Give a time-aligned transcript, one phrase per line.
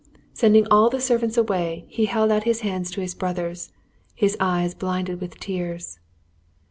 [0.33, 3.71] Sending all the servants away he held out his hands to his brothers,
[4.15, 5.99] his eyes blinded with tears.